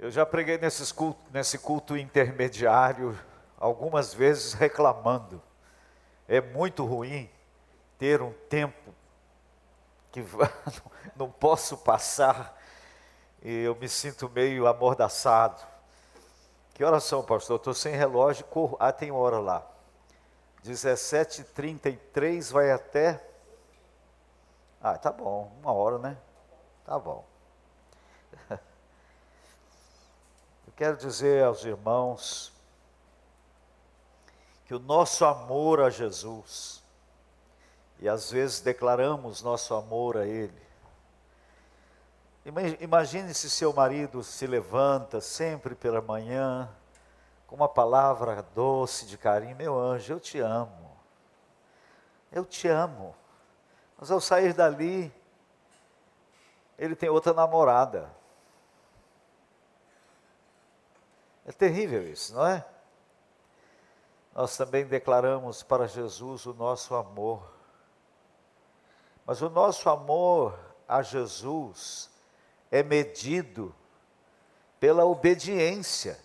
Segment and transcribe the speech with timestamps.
[0.00, 3.14] Eu já preguei nesses culto, nesse culto intermediário
[3.58, 5.42] algumas vezes reclamando.
[6.26, 7.28] É muito ruim
[7.98, 8.94] ter um tempo
[10.10, 10.24] que
[11.14, 12.58] não posso passar
[13.42, 15.60] e eu me sinto meio amordaçado.
[16.72, 17.56] Que horas são, pastor?
[17.56, 18.78] Estou sem relógio, corro.
[18.80, 19.70] Ah, tem hora lá.
[20.64, 23.22] 17h33 vai até.
[24.80, 26.16] Ah, tá bom, uma hora, né?
[26.86, 27.22] Tá bom.
[30.80, 32.50] Quero dizer aos irmãos
[34.64, 36.82] que o nosso amor a Jesus,
[37.98, 40.62] e às vezes declaramos nosso amor a Ele.
[42.80, 46.66] Imagine se seu marido se levanta sempre pela manhã,
[47.46, 50.96] com uma palavra doce de carinho: Meu anjo, eu te amo.
[52.32, 53.14] Eu te amo.
[53.98, 55.12] Mas ao sair dali,
[56.78, 58.18] ele tem outra namorada.
[61.50, 62.64] É terrível isso, não é?
[64.32, 67.42] nós também declaramos para Jesus o nosso amor.
[69.26, 72.08] Mas o nosso amor a Jesus
[72.70, 73.74] é medido
[74.78, 76.16] pela obediência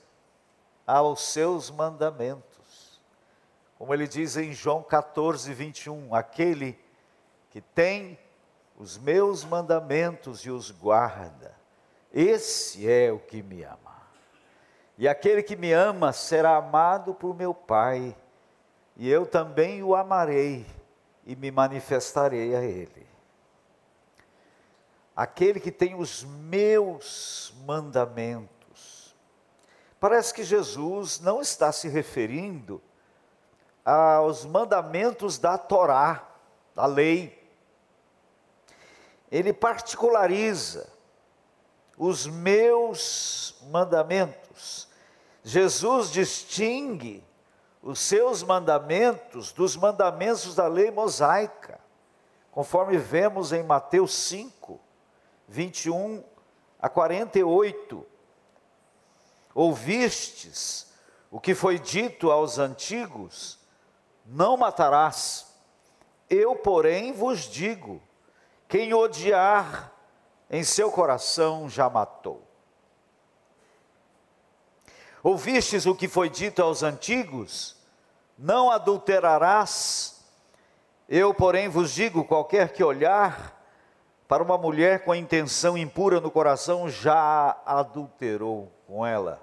[0.85, 3.01] aos seus mandamentos.
[3.79, 6.79] Como ele diz em João 14, 21, aquele
[7.49, 8.19] que tem
[8.77, 11.55] os meus mandamentos e os guarda,
[12.13, 13.84] esse é o que me ama.
[14.97, 18.15] E aquele que me ama será amado por meu Pai,
[18.95, 20.65] e eu também o amarei
[21.25, 23.05] e me manifestarei a ele.
[25.13, 29.15] Aquele que tem os meus mandamentos.
[29.99, 32.81] Parece que Jesus não está se referindo
[33.83, 36.25] aos mandamentos da Torá,
[36.73, 37.43] da lei.
[39.29, 40.89] Ele particulariza
[41.97, 44.44] os meus mandamentos
[45.43, 47.23] Jesus distingue
[47.81, 51.79] os seus mandamentos dos mandamentos da lei mosaica,
[52.51, 54.79] conforme vemos em Mateus 5,
[55.47, 56.23] 21
[56.79, 58.05] a 48.
[59.53, 60.85] Ouvistes
[61.35, 63.59] o que foi dito aos antigos:
[64.25, 65.53] não matarás.
[66.29, 68.01] Eu, porém, vos digo:
[68.69, 69.91] quem odiar
[70.49, 72.44] em seu coração já matou.
[75.25, 77.75] Ouvistes o que foi dito aos antigos?
[78.37, 80.23] Não adulterarás.
[81.09, 83.59] Eu, porém, vos digo: qualquer que olhar
[84.27, 89.41] para uma mulher com a intenção impura no coração, já adulterou com ela.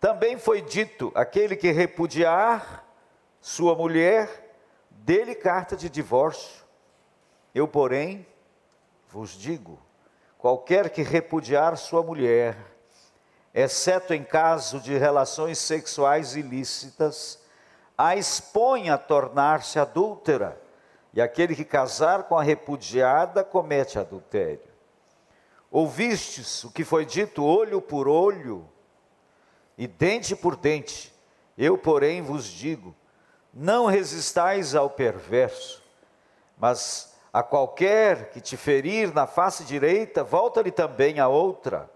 [0.00, 2.84] Também foi dito: aquele que repudiar
[3.40, 4.58] sua mulher,
[4.90, 6.64] dê-lhe carta de divórcio.
[7.54, 8.26] Eu, porém,
[9.08, 9.78] vos digo:
[10.36, 12.69] qualquer que repudiar sua mulher,
[13.54, 17.38] exceto em caso de relações sexuais ilícitas,
[17.96, 20.60] a expõe a tornar-se adúltera,
[21.12, 24.70] e aquele que casar com a repudiada comete adultério.
[25.70, 28.68] Ouvistes o que foi dito olho por olho
[29.76, 31.12] e dente por dente.
[31.56, 32.94] Eu, porém, vos digo:
[33.52, 35.82] não resistais ao perverso,
[36.56, 41.88] mas a qualquer que te ferir na face direita, volta-lhe também a outra.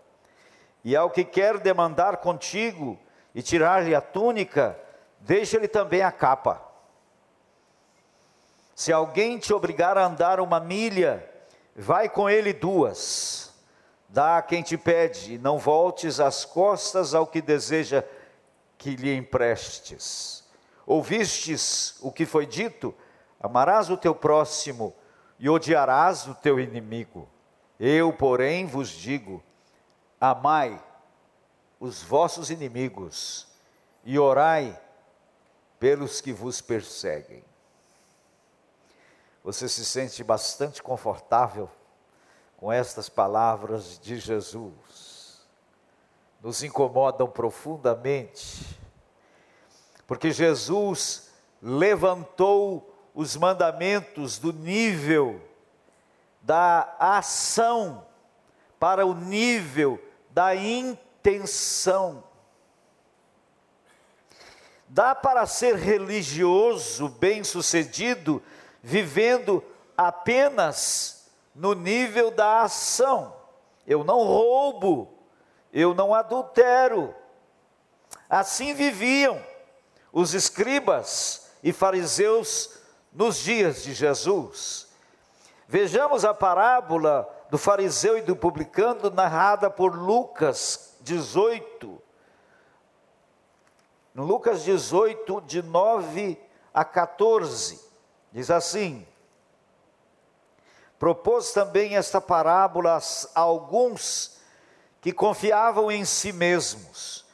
[0.85, 2.99] E ao que quer demandar contigo
[3.35, 4.79] e tirar-lhe a túnica,
[5.21, 6.63] deixa-lhe também a capa.
[8.75, 11.27] Se alguém te obrigar a andar uma milha,
[11.75, 13.53] vai com ele duas.
[14.09, 18.05] Dá a quem te pede, e não voltes as costas ao que deseja
[18.77, 20.45] que lhe emprestes.
[20.87, 22.95] Ouvistes o que foi dito?
[23.41, 24.95] Amarás o teu próximo
[25.39, 27.29] e odiarás o teu inimigo.
[27.81, 29.43] Eu, porém, vos digo:
[30.31, 30.83] amai
[31.79, 33.47] os vossos inimigos
[34.05, 34.81] e orai
[35.79, 37.45] pelos que vos perseguem.
[39.43, 41.71] Você se sente bastante confortável
[42.57, 45.47] com estas palavras de Jesus.
[46.43, 48.79] Nos incomodam profundamente,
[50.07, 51.31] porque Jesus
[51.61, 55.41] levantou os mandamentos do nível
[56.41, 58.07] da ação
[58.79, 59.99] para o nível
[60.35, 62.25] da intenção.
[64.89, 68.43] Dá para ser religioso, bem-sucedido,
[68.83, 69.63] vivendo
[69.97, 73.35] apenas no nível da ação.
[73.87, 75.17] Eu não roubo,
[75.73, 77.15] eu não adultero.
[78.29, 79.41] Assim viviam
[80.13, 82.77] os escribas e fariseus
[83.13, 84.89] nos dias de Jesus.
[85.69, 92.03] Vejamos a parábola do fariseu e do publicano, narrada por Lucas 18.
[94.13, 96.37] No Lucas 18, de 9
[96.75, 97.81] a 14,
[98.33, 99.07] diz assim:
[100.99, 102.99] Propôs também esta parábola
[103.33, 104.41] a alguns
[105.01, 107.25] que confiavam em si mesmos,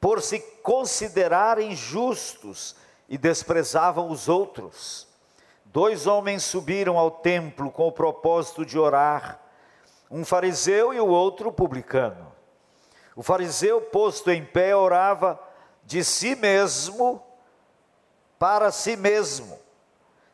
[0.00, 2.76] por se considerarem justos
[3.08, 5.08] e desprezavam os outros.
[5.64, 9.44] Dois homens subiram ao templo com o propósito de orar,
[10.10, 12.32] um fariseu e o outro publicano.
[13.14, 15.40] O fariseu, posto em pé, orava
[15.84, 17.22] de si mesmo
[18.38, 19.58] para si mesmo,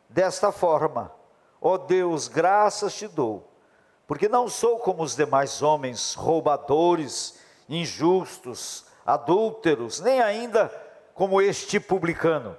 [0.09, 1.13] desta forma:
[1.61, 3.49] Ó oh Deus, graças te dou,
[4.07, 7.39] porque não sou como os demais homens, roubadores,
[7.69, 10.69] injustos, adúlteros, nem ainda
[11.15, 12.57] como este publicano.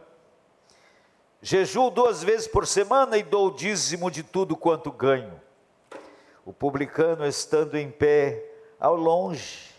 [1.41, 5.41] Jejuo duas vezes por semana e dou dízimo de tudo quanto ganho.
[6.45, 8.45] O publicano, estando em pé
[8.79, 9.73] ao longe,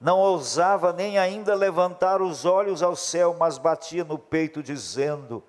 [0.00, 5.44] não ousava nem ainda levantar os olhos ao céu, mas batia no peito, dizendo: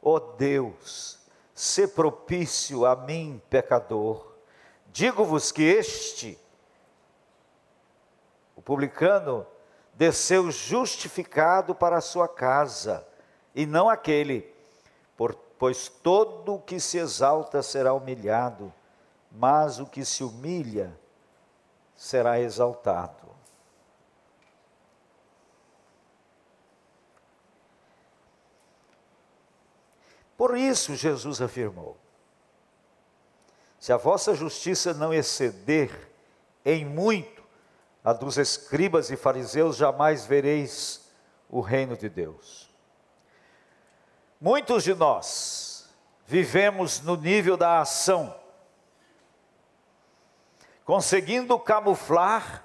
[0.00, 1.18] Ó oh Deus,
[1.52, 4.34] se propício a mim, pecador.
[4.92, 6.38] Digo-vos que este,
[8.54, 9.44] o publicano,
[9.94, 13.06] desceu justificado para a sua casa,
[13.54, 14.54] e não aquele
[15.16, 18.72] por, pois todo o que se exalta será humilhado,
[19.38, 20.98] mas o que se humilha
[21.94, 23.26] será exaltado.
[30.36, 31.96] Por isso Jesus afirmou:
[33.78, 36.10] Se a vossa justiça não exceder
[36.64, 37.42] em muito
[38.02, 41.10] a dos escribas e fariseus, jamais vereis
[41.48, 42.70] o reino de Deus.
[44.40, 45.88] Muitos de nós
[46.26, 48.34] vivemos no nível da ação,
[50.86, 52.64] conseguindo camuflar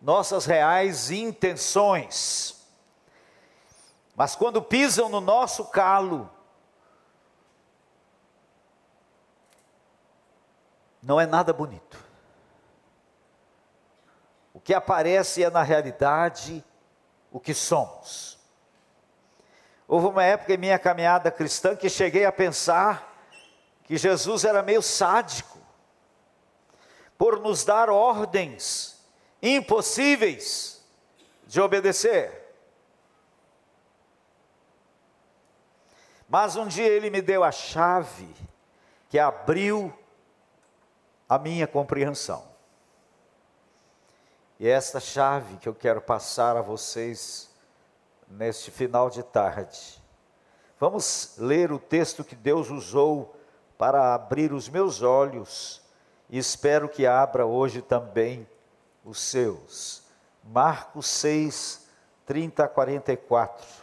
[0.00, 2.66] nossas reais intenções.
[4.16, 6.28] Mas quando pisam no nosso calo,
[11.02, 12.02] não é nada bonito.
[14.54, 16.64] O que aparece é na realidade
[17.30, 18.38] o que somos.
[19.86, 23.12] Houve uma época em minha caminhada cristã que cheguei a pensar
[23.84, 25.51] que Jesus era meio sádico,
[27.22, 29.00] por nos dar ordens
[29.40, 30.84] impossíveis
[31.46, 32.52] de obedecer.
[36.28, 38.28] Mas um dia ele me deu a chave
[39.08, 39.96] que abriu
[41.28, 42.44] a minha compreensão.
[44.58, 47.48] E é esta chave que eu quero passar a vocês
[48.26, 50.02] neste final de tarde.
[50.76, 53.36] Vamos ler o texto que Deus usou
[53.78, 55.81] para abrir os meus olhos
[56.32, 58.48] e espero que abra hoje também
[59.04, 60.02] os seus.
[60.42, 61.86] Marcos 6,
[62.24, 63.82] 30 a 44.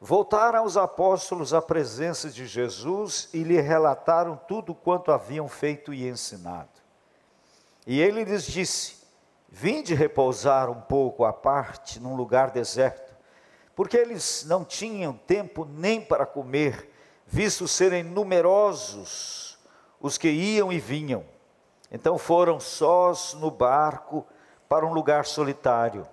[0.00, 6.08] Voltaram os apóstolos à presença de Jesus e lhe relataram tudo quanto haviam feito e
[6.08, 6.68] ensinado.
[7.86, 9.03] E ele lhes disse:
[9.56, 13.14] Vinde repousar um pouco à parte num lugar deserto,
[13.76, 16.90] porque eles não tinham tempo nem para comer,
[17.24, 19.56] visto serem numerosos
[20.00, 21.24] os que iam e vinham.
[21.88, 24.26] Então foram sós no barco
[24.68, 26.04] para um lugar solitário.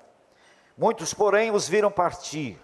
[0.77, 2.61] Muitos, porém, os viram partir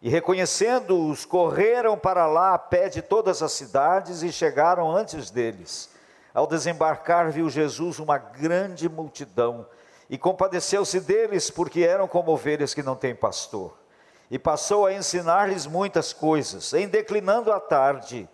[0.00, 5.90] e reconhecendo-os, correram para lá a pé de todas as cidades e chegaram antes deles.
[6.32, 9.66] Ao desembarcar, viu Jesus uma grande multidão
[10.14, 13.76] e compadeceu-se deles, porque eram como ovelhas que não têm pastor.
[14.30, 16.72] E passou a ensinar-lhes muitas coisas.
[16.72, 18.28] Em declinando a tarde,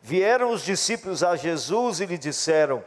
[0.00, 2.84] vieram os discípulos a Jesus e lhe disseram: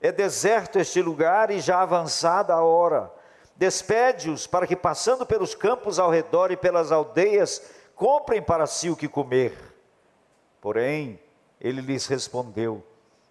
[0.00, 3.10] É deserto este lugar e já avançada a hora
[3.56, 7.62] Despede-os para que, passando pelos campos ao redor e pelas aldeias,
[7.94, 9.56] comprem para si o que comer.
[10.60, 11.20] Porém,
[11.60, 12.84] ele lhes respondeu: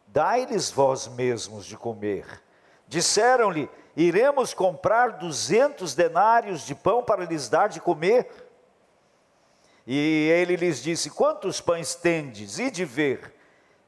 [0.08, 2.42] Dai-lhes vós mesmos de comer.
[2.88, 8.28] Disseram-lhe: Iremos comprar duzentos denários de pão para lhes dar de comer.
[9.86, 12.58] E ele lhes disse: Quantos pães tendes?
[12.58, 13.34] E de ver.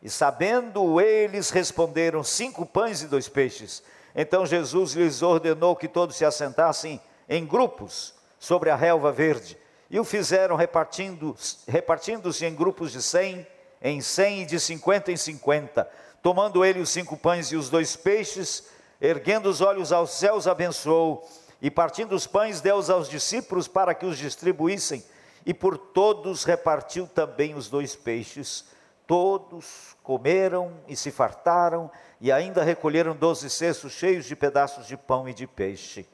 [0.02, 3.82] E sabendo eles, responderam: Cinco pães e dois peixes.
[4.14, 9.58] Então Jesus lhes ordenou que todos se assentassem em grupos sobre a relva verde.
[9.90, 13.46] E o fizeram repartindo-se repartindo em grupos de cem
[13.82, 15.90] em cem e de cinquenta em cinquenta.
[16.22, 18.64] Tomando ele os cinco pães e os dois peixes,
[19.06, 21.28] erguendo os olhos aos céus, abençoou,
[21.62, 25.04] e partindo os pães, deu-os aos discípulos para que os distribuíssem,
[25.46, 28.66] e por todos repartiu também os dois peixes.
[29.08, 35.30] Todos comeram e se fartaram, e ainda recolheram doze cestos cheios de pedaços de pão
[35.30, 36.08] e de peixe.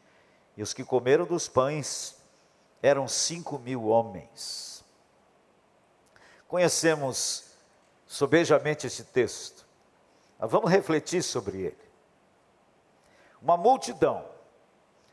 [0.57, 2.17] E os que comeram dos pães
[2.81, 4.83] eram cinco mil homens.
[6.47, 7.45] Conhecemos
[8.05, 9.65] sobejamente esse texto,
[10.37, 11.80] vamos refletir sobre ele.
[13.41, 14.23] Uma multidão,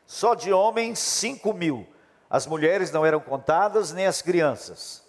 [0.05, 1.87] só de homens, cinco mil.
[2.29, 5.03] As mulheres não eram contadas, nem as crianças.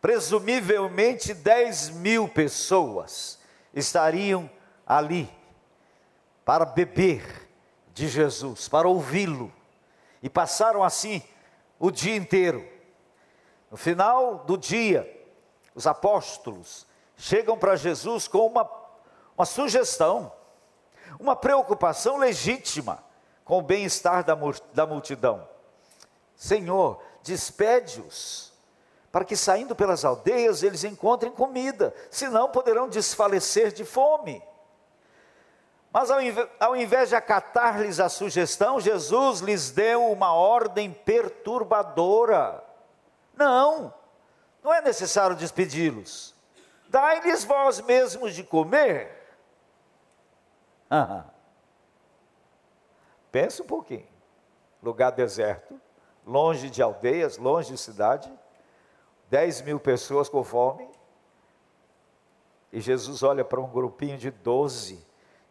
[0.00, 3.38] Presumivelmente, dez mil pessoas
[3.72, 4.50] estariam
[4.84, 5.30] ali
[6.44, 7.48] para beber
[7.92, 9.52] de Jesus, para ouvi-lo.
[10.22, 11.22] E passaram assim
[11.78, 12.66] o dia inteiro.
[13.70, 15.12] No final do dia,
[15.74, 18.68] os apóstolos chegam para Jesus com uma,
[19.36, 20.32] uma sugestão,
[21.18, 23.02] uma preocupação legítima
[23.44, 25.48] com o bem-estar da, multidão.
[26.34, 28.52] Senhor, despede-os,
[29.10, 34.42] para que saindo pelas aldeias eles encontrem comida, senão poderão desfalecer de fome.
[35.92, 36.10] Mas
[36.60, 42.62] ao invés de acatar-lhes a sugestão, Jesus lhes deu uma ordem perturbadora.
[43.34, 43.94] Não,
[44.62, 46.34] não é necessário despedi-los.
[46.88, 49.15] Dai-lhes vós mesmos de comer.
[53.30, 54.06] Pensa um pouquinho.
[54.82, 55.80] Lugar deserto,
[56.24, 58.32] longe de aldeias, longe de cidade,
[59.28, 60.88] 10 mil pessoas com fome.
[62.72, 65.04] E Jesus olha para um grupinho de 12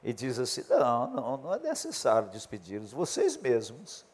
[0.04, 4.06] e diz assim: não, não, não é necessário despedi-los, vocês mesmos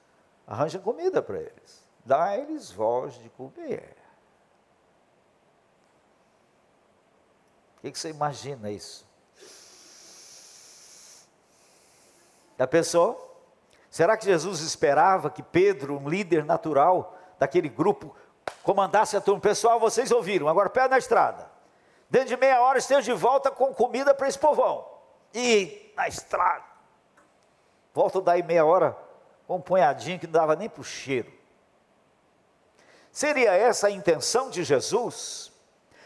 [0.48, 3.96] arranjem comida para eles, dá-lhes voz de comer.
[7.78, 9.11] O que você imagina isso?
[12.62, 13.44] Já pensou?
[13.90, 18.16] Será que Jesus esperava que Pedro, um líder natural daquele grupo,
[18.62, 19.42] comandasse a turma?
[19.42, 21.50] Pessoal, vocês ouviram, agora pé na estrada.
[22.08, 24.88] Dentro de meia hora esteja de volta com comida para esse povão.
[25.34, 26.64] E na estrada.
[27.96, 28.96] Volta daí meia hora
[29.48, 31.34] com um punhadinho que não dava nem para o cheiro.
[33.12, 35.52] Seria essa a intenção de Jesus?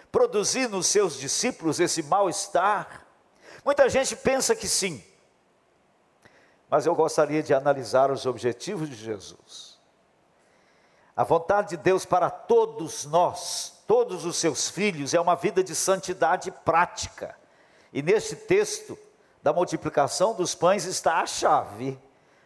[0.09, 3.05] Produzir nos seus discípulos esse mal-estar?
[3.65, 5.03] Muita gente pensa que sim,
[6.69, 9.79] mas eu gostaria de analisar os objetivos de Jesus.
[11.15, 15.73] A vontade de Deus para todos nós, todos os seus filhos, é uma vida de
[15.73, 17.35] santidade prática.
[17.93, 18.97] E neste texto,
[19.45, 21.99] da multiplicação dos pães está a chave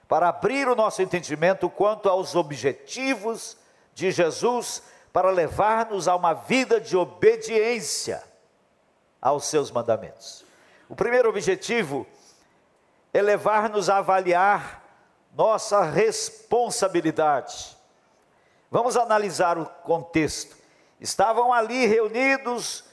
[0.05, 3.55] para abrir o nosso entendimento quanto aos objetivos
[3.93, 4.83] de Jesus
[5.13, 8.21] para levar-nos a uma vida de obediência
[9.21, 10.43] aos seus mandamentos.
[10.89, 12.18] O primeiro objetivo é
[13.13, 14.83] levar-nos a avaliar
[15.35, 17.77] nossa responsabilidade.
[18.71, 20.57] Vamos analisar o contexto.
[20.99, 22.83] Estavam ali reunidos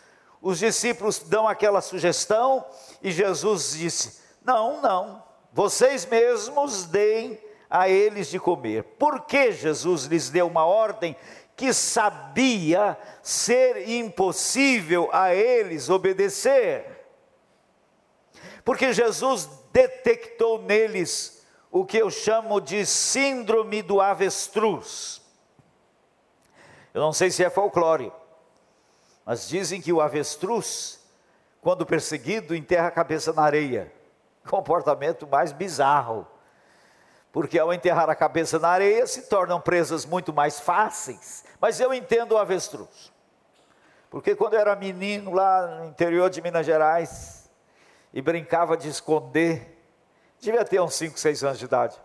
[0.40, 2.64] os discípulos dão aquela sugestão
[3.02, 8.84] e Jesus disse: Não, não, vocês mesmos deem a eles de comer.
[8.98, 11.16] Por que Jesus lhes deu uma ordem
[11.56, 17.04] que sabia ser impossível a eles obedecer?
[18.64, 25.20] Porque Jesus detectou neles o que eu chamo de síndrome do avestruz.
[26.94, 28.10] Eu não sei se é folclore,
[29.26, 30.98] mas dizem que o avestruz,
[31.60, 33.92] quando perseguido, enterra a cabeça na areia.
[34.48, 36.26] Comportamento mais bizarro.
[37.30, 41.44] Porque ao enterrar a cabeça na areia se tornam presas muito mais fáceis.
[41.60, 43.12] Mas eu entendo o avestruz.
[44.08, 47.35] Porque quando eu era menino lá no interior de Minas Gerais
[48.16, 49.78] e brincava de esconder,
[50.40, 52.00] devia ter uns 5, 6 anos de idade.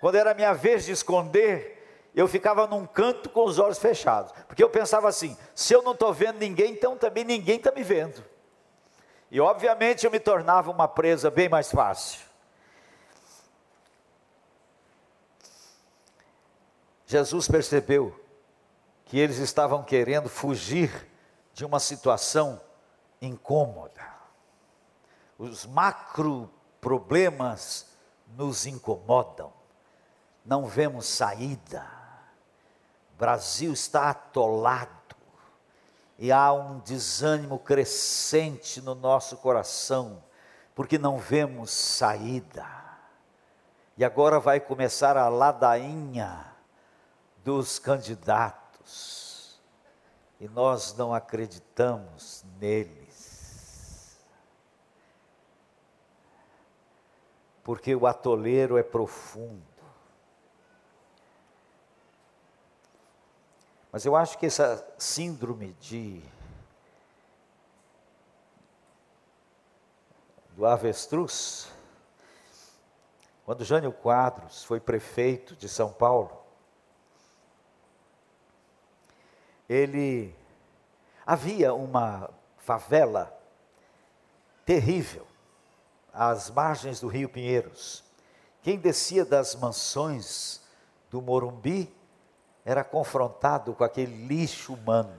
[0.00, 4.64] Quando era minha vez de esconder, eu ficava num canto com os olhos fechados, porque
[4.64, 8.24] eu pensava assim: se eu não estou vendo ninguém, então também ninguém está me vendo.
[9.30, 12.20] E obviamente eu me tornava uma presa bem mais fácil.
[17.04, 18.18] Jesus percebeu
[19.04, 21.06] que eles estavam querendo fugir
[21.52, 22.58] de uma situação
[23.20, 24.19] incômoda.
[25.40, 26.48] Os macro
[26.80, 27.86] problemas
[28.36, 29.52] nos incomodam,
[30.44, 32.00] não vemos saída
[33.20, 34.88] Brasil está atolado
[36.18, 40.24] e há um desânimo crescente no nosso coração,
[40.74, 42.66] porque não vemos saída.
[43.98, 46.46] E agora vai começar a ladainha
[47.44, 49.60] dos candidatos,
[50.40, 52.99] e nós não acreditamos neles.
[57.62, 59.62] Porque o atoleiro é profundo.
[63.92, 66.22] Mas eu acho que essa síndrome de
[70.54, 71.72] do avestruz,
[73.44, 76.40] quando Jânio Quadros foi prefeito de São Paulo,
[79.68, 80.34] ele
[81.24, 83.36] havia uma favela
[84.64, 85.29] terrível
[86.20, 88.04] às margens do Rio Pinheiros.
[88.62, 90.60] Quem descia das mansões
[91.10, 91.90] do Morumbi
[92.62, 95.18] era confrontado com aquele lixo humano.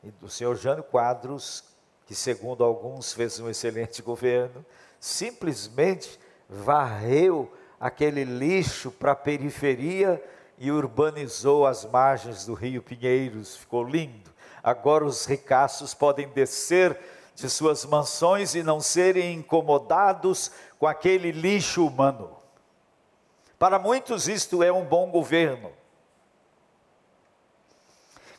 [0.00, 1.64] E do senhor Jânio Quadros,
[2.06, 4.64] que segundo alguns fez um excelente governo,
[5.00, 6.16] simplesmente
[6.48, 10.22] varreu aquele lixo para a periferia
[10.56, 14.32] e urbanizou as margens do Rio Pinheiros, ficou lindo.
[14.62, 16.96] Agora os ricaços podem descer
[17.34, 22.36] de suas mansões e não serem incomodados com aquele lixo humano.
[23.58, 25.72] Para muitos, isto é um bom governo.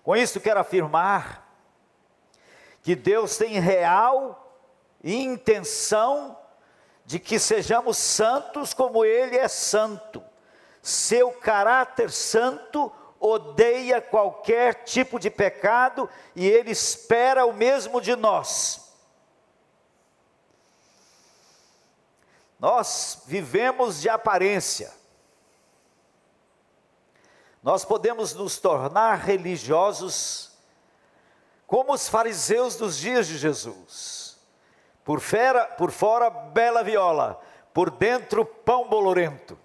[0.03, 1.45] Com isso, quero afirmar
[2.83, 4.41] que Deus tem real
[5.03, 6.37] intenção
[7.05, 10.23] de que sejamos santos como Ele é santo.
[10.81, 18.84] Seu caráter santo odeia qualquer tipo de pecado e Ele espera o mesmo de nós.
[22.65, 24.91] Nós vivemos de aparência.
[27.62, 30.51] Nós podemos nos tornar religiosos
[31.67, 34.39] como os fariseus dos dias de Jesus.
[35.03, 37.39] Por, fera, por fora, bela viola,
[37.72, 39.55] por dentro, pão bolorento.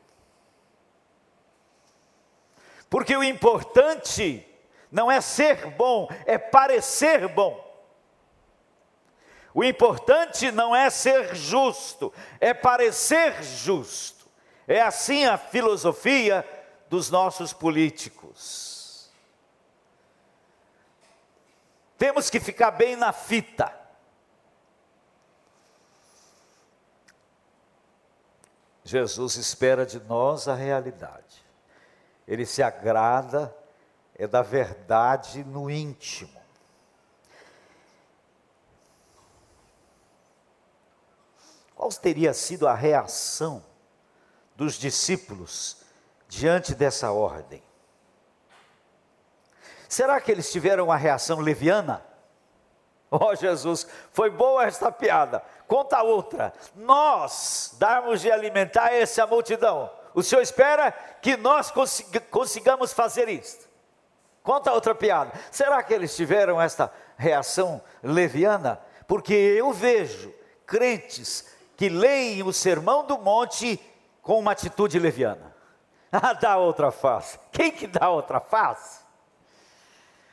[2.90, 4.46] Porque o importante
[4.92, 7.69] não é ser bom, é parecer bom.
[9.52, 14.28] O importante não é ser justo, é parecer justo.
[14.66, 16.46] É assim a filosofia
[16.88, 19.10] dos nossos políticos.
[21.98, 23.78] Temos que ficar bem na fita.
[28.84, 31.44] Jesus espera de nós a realidade.
[32.26, 33.54] Ele se agrada
[34.16, 36.39] é da verdade no íntimo.
[41.80, 43.64] Qual teria sido a reação
[44.54, 45.78] dos discípulos
[46.28, 47.62] diante dessa ordem?
[49.88, 52.04] Será que eles tiveram uma reação leviana?
[53.10, 55.42] Oh Jesus, foi boa esta piada.
[55.66, 56.52] Conta outra.
[56.76, 59.90] Nós darmos de alimentar essa multidão.
[60.14, 61.72] O Senhor espera que nós
[62.30, 63.68] consigamos fazer isso.
[64.42, 65.32] Conta outra piada.
[65.50, 68.78] Será que eles tiveram esta reação leviana?
[69.08, 70.32] Porque eu vejo
[70.66, 73.80] crentes que leem o Sermão do Monte
[74.20, 75.50] com uma atitude leviana.
[76.12, 77.38] Ah, dá outra face.
[77.52, 79.00] Quem que dá outra face?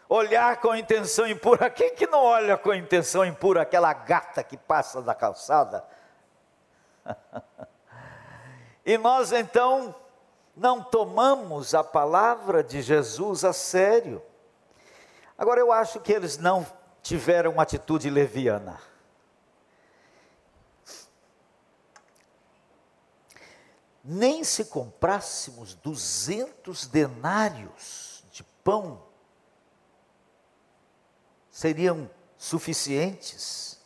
[0.09, 1.69] Olhar com intenção impura.
[1.69, 5.85] Quem que não olha com intenção impura aquela gata que passa da calçada?
[8.83, 9.95] e nós então
[10.55, 14.21] não tomamos a palavra de Jesus a sério.
[15.37, 16.65] Agora eu acho que eles não
[17.03, 18.79] tiveram uma atitude leviana.
[24.09, 29.03] Nem se comprássemos duzentos denários de pão,
[31.51, 33.81] seriam suficientes.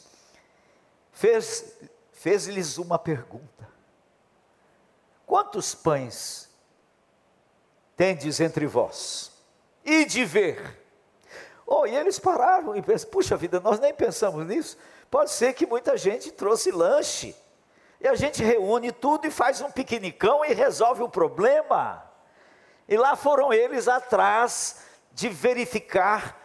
[1.12, 1.71] fez,
[2.12, 3.69] fez-lhes uma pergunta:
[5.23, 6.49] Quantos pães
[7.95, 9.32] tendes entre vós?
[9.86, 10.84] E de ver.
[11.63, 14.75] Oh, e eles pararam e pensaram: puxa vida, nós nem pensamos nisso.
[15.12, 17.36] Pode ser que muita gente trouxe lanche.
[18.01, 22.03] E a gente reúne tudo e faz um piquenicão e resolve o problema.
[22.88, 24.77] E lá foram eles atrás
[25.12, 26.39] de verificar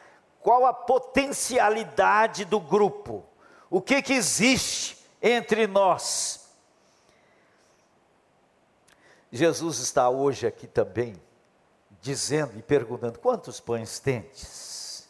[0.44, 3.24] qual a potencialidade do grupo,
[3.70, 6.50] o que, que existe entre nós.
[9.32, 11.16] Jesus está hoje aqui também,
[12.02, 15.08] dizendo e perguntando: quantos pães tendes?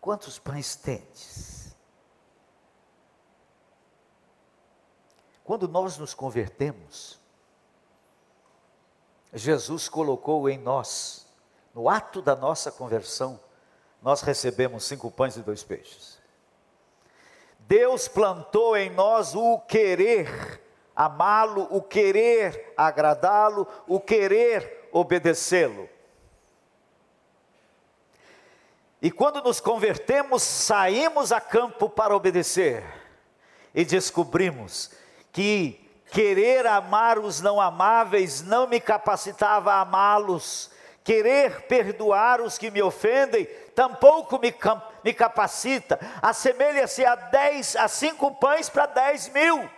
[0.00, 1.76] Quantos pães tendes?
[5.44, 7.17] Quando nós nos convertemos,
[9.32, 11.26] Jesus colocou em nós,
[11.74, 13.38] no ato da nossa conversão,
[14.02, 16.18] nós recebemos cinco pães e dois peixes.
[17.60, 20.62] Deus plantou em nós o querer
[20.96, 25.88] amá-lo, o querer agradá-lo, o querer obedecê-lo.
[29.00, 32.82] E quando nos convertemos, saímos a campo para obedecer
[33.72, 34.90] e descobrimos
[35.30, 40.70] que Querer amar os não amáveis não me capacitava a amá-los.
[41.04, 44.54] Querer perdoar os que me ofendem tampouco me,
[45.04, 45.98] me capacita.
[46.20, 49.70] Assemelha-se a dez, a cinco pães para dez mil.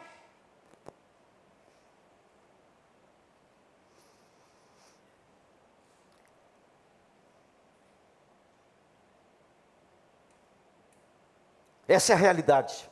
[11.87, 12.90] Essa é a realidade.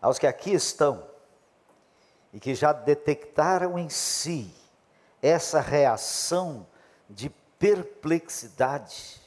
[0.00, 1.08] Aos que aqui estão
[2.32, 4.54] e que já detectaram em si
[5.22, 6.66] essa reação
[7.08, 9.20] de perplexidade.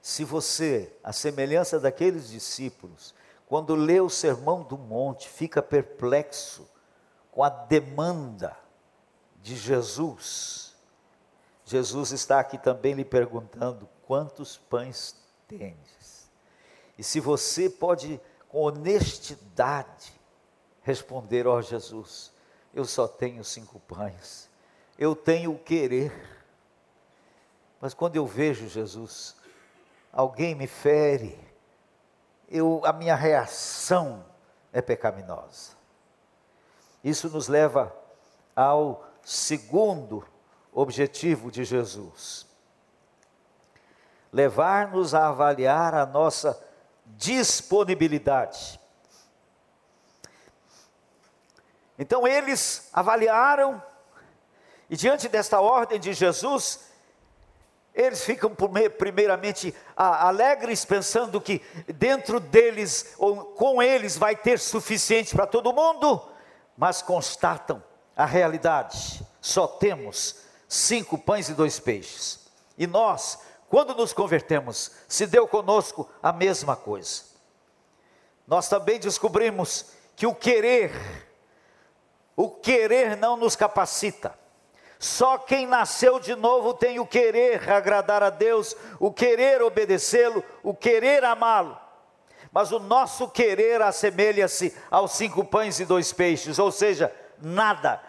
[0.00, 3.14] Se você, a semelhança daqueles discípulos,
[3.46, 6.68] quando lê o sermão do monte, fica perplexo
[7.30, 8.56] com a demanda
[9.42, 10.68] de Jesus,
[11.64, 15.14] Jesus está aqui também lhe perguntando: quantos pães
[15.46, 16.30] tens?
[16.96, 18.18] E se você pode
[18.48, 20.12] com honestidade,
[20.82, 22.32] responder: Ó oh, Jesus,
[22.74, 24.48] eu só tenho cinco pães,
[24.98, 26.12] eu tenho o querer.
[27.80, 29.36] Mas quando eu vejo Jesus,
[30.12, 31.38] alguém me fere,
[32.48, 34.24] eu, a minha reação
[34.72, 35.76] é pecaminosa.
[37.04, 37.94] Isso nos leva
[38.56, 40.26] ao segundo
[40.72, 42.46] objetivo de Jesus:
[44.32, 46.67] levar-nos a avaliar a nossa
[47.16, 48.78] disponibilidade.
[51.98, 53.82] Então eles avaliaram,
[54.88, 56.86] e diante desta ordem de Jesus,
[57.92, 58.54] eles ficam
[58.96, 61.60] primeiramente alegres, pensando que
[61.94, 66.22] dentro deles, ou com eles, vai ter suficiente para todo mundo,
[66.76, 67.82] mas constatam
[68.16, 70.36] a realidade: só temos
[70.68, 72.48] cinco pães e dois peixes.
[72.76, 77.22] E nós, quando nos convertemos, se deu conosco a mesma coisa.
[78.46, 80.90] Nós também descobrimos que o querer,
[82.34, 84.34] o querer não nos capacita.
[84.98, 90.74] Só quem nasceu de novo tem o querer agradar a Deus, o querer obedecê-lo, o
[90.74, 91.78] querer amá-lo.
[92.50, 98.02] Mas o nosso querer assemelha-se aos cinco pães e dois peixes, ou seja, nada.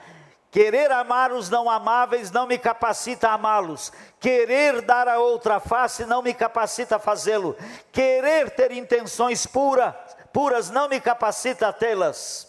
[0.51, 3.91] Querer amar os não amáveis não me capacita a amá-los.
[4.19, 7.55] Querer dar a outra face não me capacita a fazê-lo.
[7.91, 9.91] Querer ter intenções pura,
[10.33, 12.47] puras não me capacita a tê-las.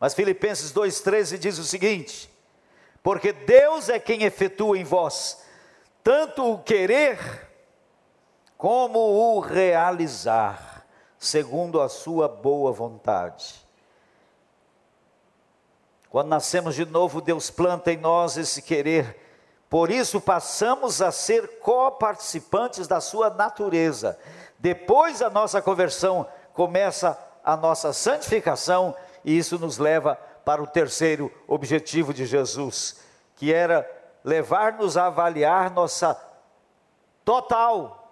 [0.00, 2.30] Mas Filipenses 2,13 diz o seguinte:
[3.02, 5.44] Porque Deus é quem efetua em vós
[6.06, 7.18] tanto o querer
[8.56, 10.86] como o realizar,
[11.18, 13.65] segundo a sua boa vontade.
[16.16, 19.20] Quando nascemos de novo, Deus planta em nós esse querer.
[19.68, 24.18] Por isso passamos a ser coparticipantes da sua natureza.
[24.58, 31.30] Depois da nossa conversão, começa a nossa santificação e isso nos leva para o terceiro
[31.46, 32.96] objetivo de Jesus,
[33.34, 33.86] que era
[34.24, 36.18] levar-nos a avaliar nossa
[37.26, 38.10] total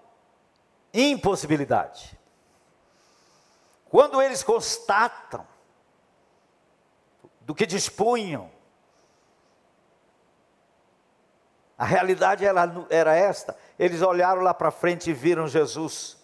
[0.93, 2.19] impossibilidade.
[3.89, 5.54] Quando eles constatam
[7.45, 8.51] do que dispunham.
[11.77, 13.57] A realidade era, era esta.
[13.79, 16.17] Eles olharam lá para frente e viram Jesus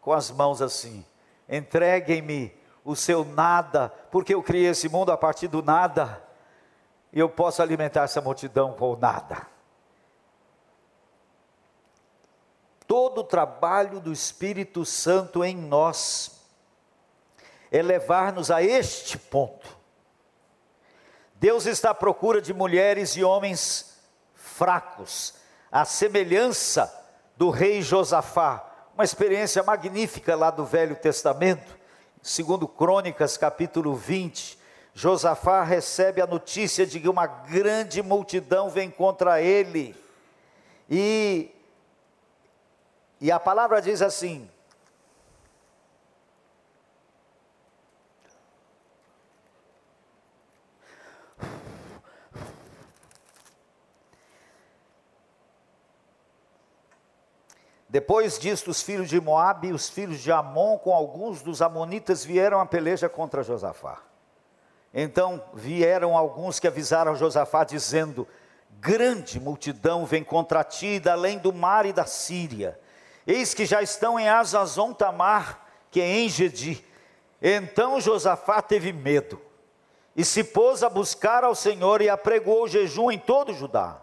[0.00, 1.04] com as mãos assim:
[1.48, 2.52] entreguem-me
[2.84, 6.22] o seu nada, porque eu criei esse mundo a partir do nada,
[7.12, 9.46] e eu posso alimentar essa multidão com o nada.
[12.86, 16.40] Todo o trabalho do Espírito Santo em nós
[17.70, 19.75] é levar-nos a este ponto
[21.38, 23.98] Deus está à procura de mulheres e homens
[24.34, 25.34] fracos,
[25.70, 26.92] à semelhança
[27.36, 31.76] do rei Josafá, uma experiência magnífica lá do Velho Testamento.
[32.22, 34.58] segundo Crônicas, capítulo 20,
[34.94, 39.94] Josafá recebe a notícia de que uma grande multidão vem contra ele.
[40.88, 41.50] E,
[43.20, 44.48] e a palavra diz assim:
[57.96, 62.22] Depois disto, os filhos de Moabe e os filhos de Amon, com alguns dos amonitas,
[62.22, 64.02] vieram a peleja contra Josafá.
[64.92, 68.28] Então vieram alguns que avisaram Josafá, dizendo:
[68.78, 72.78] Grande multidão vem contra ti, da além do mar e da Síria.
[73.26, 76.84] Eis que já estão em Azazon Tamar, que é em Gedi.
[77.40, 79.40] Então Josafá teve medo
[80.14, 84.02] e se pôs a buscar ao Senhor e apregou o jejum em todo Judá.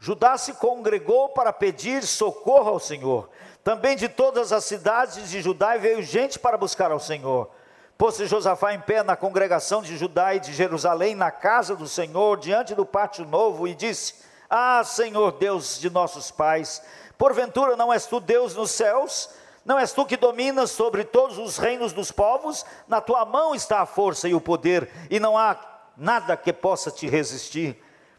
[0.00, 3.28] Judá se congregou para pedir socorro ao Senhor.
[3.64, 7.50] Também de todas as cidades de Judá veio gente para buscar ao Senhor.
[7.98, 12.38] Pôs-se Josafá em pé na congregação de Judá e de Jerusalém, na casa do Senhor,
[12.38, 14.14] diante do pátio novo, e disse:
[14.48, 16.80] Ah, Senhor Deus de nossos pais,
[17.18, 19.28] porventura não és tu Deus nos céus?
[19.64, 22.64] Não és tu que dominas sobre todos os reinos dos povos?
[22.86, 25.58] Na tua mão está a força e o poder, e não há
[25.96, 27.76] nada que possa te resistir.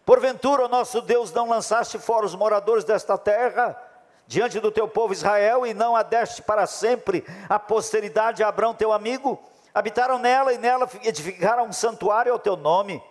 [0.09, 3.79] Porventura, nosso Deus, não lançaste fora os moradores desta terra,
[4.25, 8.73] diante do teu povo Israel, e não a deste para sempre a posteridade de Abraão,
[8.73, 9.39] teu amigo?
[9.71, 13.03] Habitaram nela e nela edificaram um santuário ao teu nome,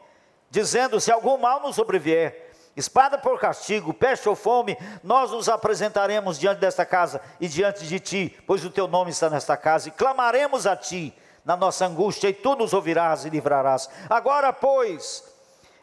[0.51, 6.37] dizendo: Se algum mal nos sobrevier, espada por castigo, peste ou fome, nós nos apresentaremos
[6.37, 9.93] diante desta casa e diante de ti, pois o teu nome está nesta casa, e
[9.93, 13.89] clamaremos a ti na nossa angústia, e tu nos ouvirás e livrarás.
[14.11, 15.38] Agora, pois,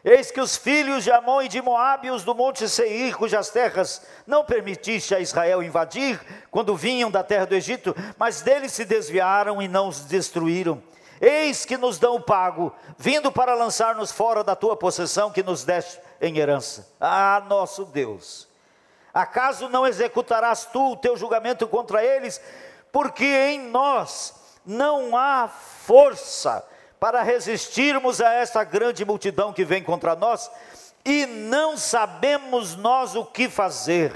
[0.08, 4.00] Eis que os filhos de Amon e de Moabe, os do monte Seir, cujas terras
[4.24, 9.60] não permitiste a Israel invadir, quando vinham da terra do Egito, mas deles se desviaram
[9.60, 10.80] e não os destruíram.
[11.20, 15.64] Eis que nos dão o pago, vindo para lançar-nos fora da tua possessão que nos
[15.64, 16.88] deste em herança.
[17.00, 18.46] Ah, nosso Deus!
[19.12, 22.40] Acaso não executarás tu o teu julgamento contra eles?
[22.92, 26.64] Porque em nós não há força
[26.98, 30.50] para resistirmos a essa grande multidão que vem contra nós
[31.04, 34.12] e não sabemos nós o que fazer.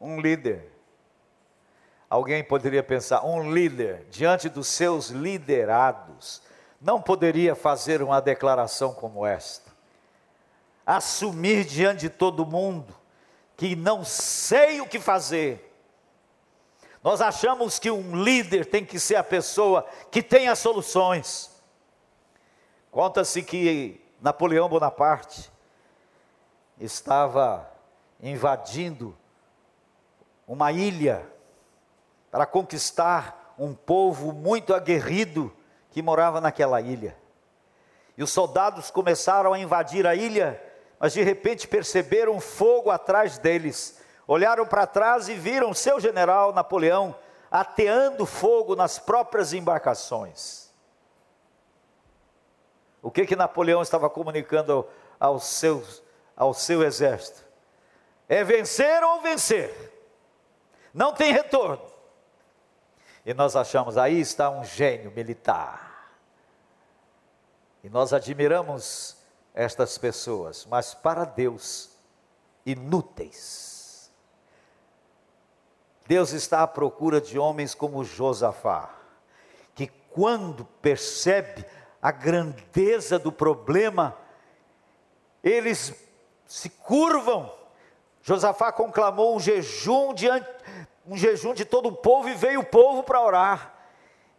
[0.00, 0.72] Um líder,
[2.10, 6.42] alguém poderia pensar, um líder, diante dos seus liderados,
[6.80, 9.70] não poderia fazer uma declaração como esta,
[10.84, 12.92] assumir diante de todo mundo
[13.56, 15.71] que não sei o que fazer
[17.02, 21.50] nós achamos que um líder tem que ser a pessoa que tem as soluções.
[22.90, 25.50] Conta-se que Napoleão Bonaparte
[26.78, 27.68] estava
[28.20, 29.16] invadindo
[30.46, 31.26] uma ilha
[32.30, 35.52] para conquistar um povo muito aguerrido
[35.90, 37.16] que morava naquela ilha.
[38.16, 40.62] E os soldados começaram a invadir a ilha,
[41.00, 44.01] mas de repente perceberam fogo atrás deles
[44.32, 47.14] olharam para trás e viram seu general Napoleão
[47.50, 50.72] ateando fogo nas próprias embarcações.
[53.02, 54.88] O que que Napoleão estava comunicando
[55.20, 55.84] ao seu,
[56.34, 57.44] ao seu exército?
[58.26, 59.92] É vencer ou vencer.
[60.94, 61.84] Não tem retorno.
[63.26, 66.10] E nós achamos, aí está um gênio militar.
[67.84, 69.18] E nós admiramos
[69.52, 71.90] estas pessoas, mas para Deus,
[72.64, 73.71] inúteis
[76.12, 78.90] Deus está à procura de homens como Josafá,
[79.74, 81.64] que quando percebe
[82.02, 84.14] a grandeza do problema,
[85.42, 85.94] eles
[86.44, 87.50] se curvam.
[88.20, 90.46] Josafá conclamou um jejum diante,
[91.06, 93.72] um jejum de todo o povo e veio o povo para orar.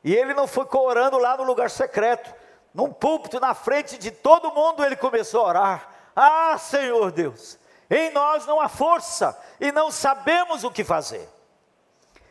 [0.03, 2.35] E ele não foi orando lá no lugar secreto,
[2.71, 5.89] num púlpito na frente de todo mundo ele começou a orar.
[6.15, 7.57] Ah, Senhor Deus,
[7.89, 11.33] em nós não há força e não sabemos o que fazer.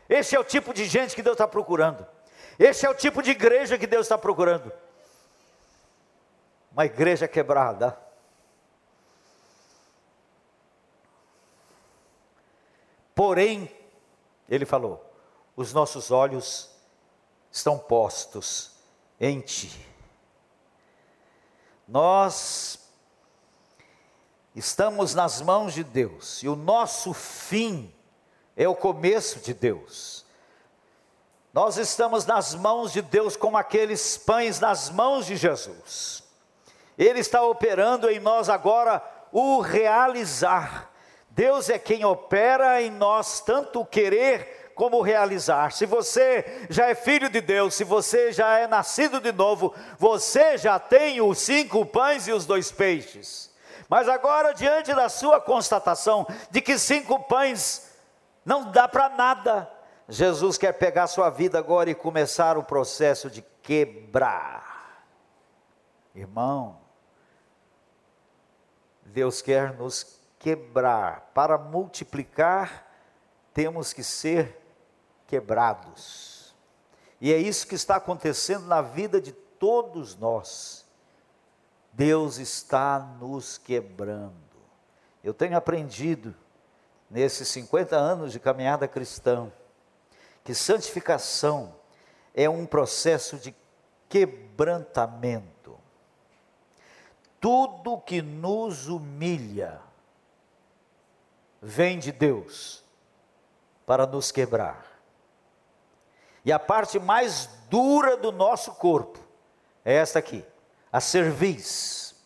[0.09, 2.07] Esse é o tipo de gente que Deus está procurando.
[2.59, 4.73] Esse é o tipo de igreja que Deus está procurando.
[6.73, 7.99] Uma igreja quebrada.
[13.15, 13.71] Porém,
[14.49, 15.05] ele falou:
[15.57, 16.71] os nossos olhos
[17.51, 18.73] estão postos
[19.21, 19.71] em Ti.
[21.87, 22.79] Nós
[24.55, 27.95] estamos nas mãos de Deus e o nosso fim
[28.57, 30.25] é o começo de Deus.
[31.53, 36.23] Nós estamos nas mãos de Deus como aqueles pães nas mãos de Jesus.
[36.97, 40.91] Ele está operando em nós agora o realizar.
[41.31, 45.73] Deus é quem opera em nós tanto o querer como realizar.
[45.73, 50.57] Se você já é filho de Deus, se você já é nascido de novo, você
[50.57, 53.51] já tem os cinco pães e os dois peixes.
[53.89, 57.92] Mas agora, diante da sua constatação de que cinco pães
[58.45, 59.71] não dá para nada,
[60.09, 65.07] Jesus quer pegar sua vida agora e começar o processo de quebrar.
[66.15, 66.79] Irmão,
[69.05, 71.31] Deus quer nos quebrar.
[71.33, 72.87] Para multiplicar,
[73.55, 74.61] temos que ser
[75.27, 76.55] quebrados.
[77.21, 80.85] E é isso que está acontecendo na vida de todos nós.
[81.93, 84.35] Deus está nos quebrando.
[85.23, 86.35] Eu tenho aprendido
[87.13, 89.53] nesses 50 anos de caminhada cristã
[90.43, 91.75] que santificação
[92.35, 93.55] é um processo de
[94.09, 95.79] quebrantamento.
[97.39, 99.81] Tudo que nos humilha
[101.61, 102.83] vem de Deus
[103.87, 104.85] para nos quebrar.
[106.45, 109.19] E a parte mais dura do nosso corpo
[109.85, 110.45] é esta aqui,
[110.91, 112.17] a cerviz.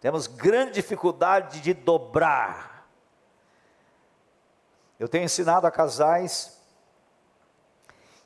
[0.00, 2.75] Temos grande dificuldade de dobrar.
[4.98, 6.56] Eu tenho ensinado a casais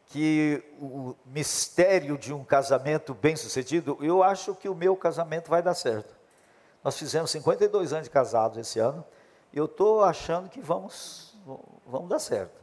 [0.06, 5.74] que o mistério de um casamento bem-sucedido, eu acho que o meu casamento vai dar
[5.74, 6.14] certo.
[6.82, 9.04] Nós fizemos 52 anos de casados esse ano,
[9.52, 11.36] e eu estou achando que vamos,
[11.86, 12.60] vamos dar certo.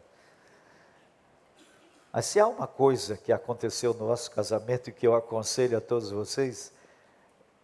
[2.12, 5.82] Mas se há uma coisa que aconteceu no nosso casamento e que eu aconselho a
[5.82, 6.74] todos vocês,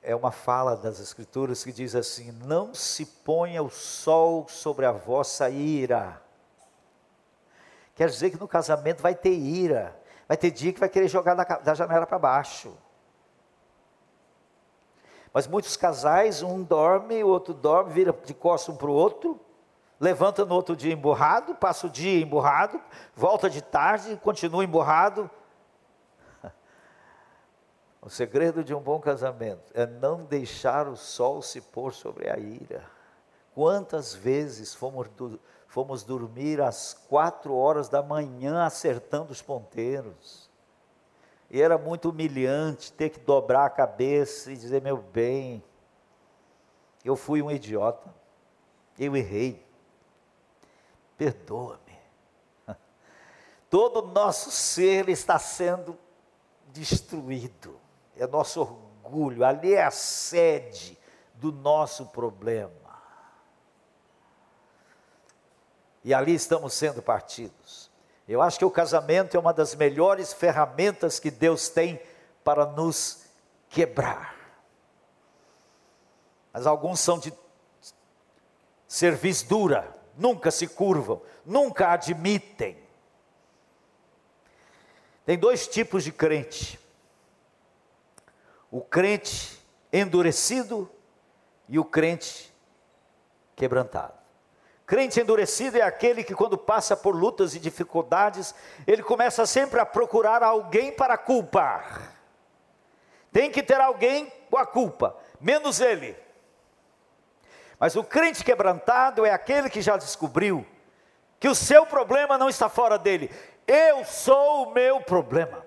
[0.01, 4.91] é uma fala das Escrituras que diz assim: Não se ponha o sol sobre a
[4.91, 6.21] vossa ira
[7.95, 11.35] Quer dizer que no casamento vai ter ira, vai ter dia que vai querer jogar
[11.35, 12.75] da, da janela para baixo.
[15.33, 19.39] Mas muitos casais, um dorme, o outro dorme, vira de costas um para o outro,
[19.99, 22.79] levanta no outro dia emburrado, passa o dia emburrado,
[23.15, 25.29] volta de tarde, continua emburrado.
[28.05, 32.37] O segredo de um bom casamento é não deixar o sol se pôr sobre a
[32.37, 32.83] ira.
[33.55, 35.07] Quantas vezes fomos
[35.73, 40.47] Fomos dormir às quatro horas da manhã acertando os ponteiros.
[41.49, 45.63] E era muito humilhante ter que dobrar a cabeça e dizer: meu bem,
[47.03, 48.13] eu fui um idiota,
[48.99, 49.65] eu errei,
[51.17, 51.97] perdoa-me.
[53.67, 55.97] Todo o nosso ser está sendo
[56.67, 57.79] destruído,
[58.15, 60.95] é nosso orgulho, ali é a sede
[61.33, 62.82] do nosso problema.
[66.03, 67.89] E ali estamos sendo partidos.
[68.27, 72.01] Eu acho que o casamento é uma das melhores ferramentas que Deus tem
[72.43, 73.25] para nos
[73.69, 74.35] quebrar.
[76.51, 77.33] Mas alguns são de
[78.87, 82.77] cerviz dura, nunca se curvam, nunca admitem.
[85.25, 86.79] Tem dois tipos de crente:
[88.69, 89.59] o crente
[89.91, 90.89] endurecido
[91.67, 92.53] e o crente
[93.55, 94.22] quebrantado.
[94.93, 98.53] Crente endurecido é aquele que, quando passa por lutas e dificuldades,
[98.85, 102.13] ele começa sempre a procurar alguém para culpar.
[103.31, 106.15] Tem que ter alguém com a culpa, menos ele.
[107.79, 110.63] Mas o crente quebrantado é aquele que já descobriu
[111.39, 113.31] que o seu problema não está fora dele.
[113.65, 115.65] Eu sou o meu problema.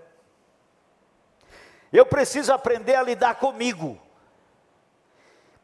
[1.93, 4.01] Eu preciso aprender a lidar comigo,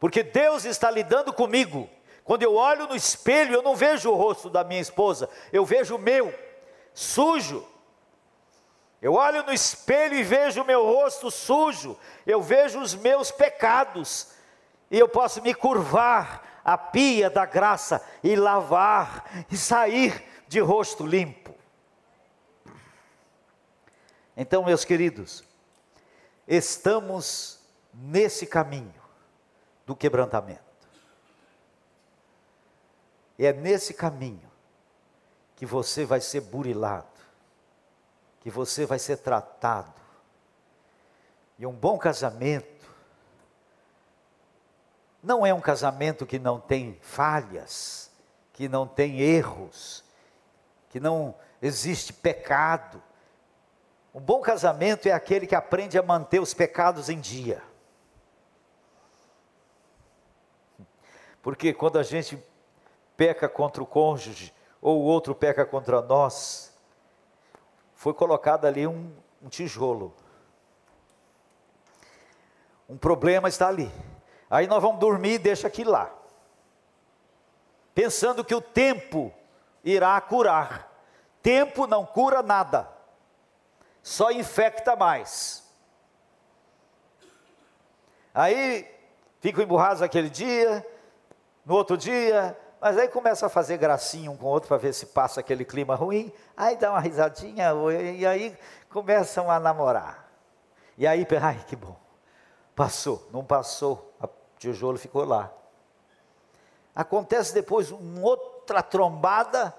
[0.01, 1.89] porque Deus está lidando comigo.
[2.23, 5.95] Quando eu olho no espelho, eu não vejo o rosto da minha esposa, eu vejo
[5.95, 6.33] o meu,
[6.93, 7.67] sujo.
[9.01, 14.29] Eu olho no espelho e vejo o meu rosto sujo, eu vejo os meus pecados,
[14.89, 21.05] e eu posso me curvar à pia da graça e lavar e sair de rosto
[21.05, 21.53] limpo.
[24.37, 25.43] Então, meus queridos,
[26.47, 27.59] estamos
[27.93, 28.93] nesse caminho
[29.85, 30.72] do quebrantamento.
[33.37, 34.51] E é nesse caminho
[35.55, 37.07] que você vai ser burilado,
[38.41, 39.93] que você vai ser tratado.
[41.57, 42.73] E um bom casamento
[45.23, 48.11] não é um casamento que não tem falhas,
[48.51, 50.03] que não tem erros,
[50.89, 53.01] que não existe pecado.
[54.13, 57.63] Um bom casamento é aquele que aprende a manter os pecados em dia.
[61.41, 62.37] Porque quando a gente
[63.15, 66.73] peca contra o cônjuge ou o outro peca contra nós,
[67.95, 69.11] foi colocado ali um,
[69.41, 70.13] um tijolo.
[72.89, 73.89] Um problema está ali.
[74.49, 76.13] Aí nós vamos dormir e deixa aquilo lá.
[77.95, 79.33] Pensando que o tempo
[79.83, 80.91] irá curar.
[81.41, 82.89] Tempo não cura nada,
[84.01, 85.69] só infecta mais.
[88.33, 88.89] Aí
[89.41, 90.85] ficam emburrados aquele dia,
[91.65, 94.93] no outro dia, mas aí começa a fazer gracinha um com o outro para ver
[94.93, 97.69] se passa aquele clima ruim, aí dá uma risadinha,
[98.13, 98.57] e aí
[98.89, 100.29] começam a namorar.
[100.97, 101.95] E aí, ai que bom,
[102.75, 104.27] passou, não passou, o
[104.59, 105.49] tijolo ficou lá.
[106.93, 109.73] Acontece depois uma outra trombada,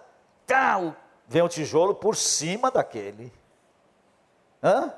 [0.46, 0.80] tá,
[1.28, 3.30] vem o tijolo por cima daquele.
[4.62, 4.94] Hã?